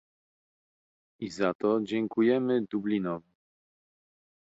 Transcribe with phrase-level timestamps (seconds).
[1.19, 3.33] I za to dziękujemy Dublinowi